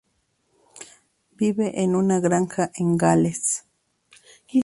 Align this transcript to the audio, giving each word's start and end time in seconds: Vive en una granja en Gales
Vive 1.33 1.83
en 1.83 1.95
una 1.95 2.19
granja 2.19 2.71
en 2.73 2.97
Gales 2.97 3.65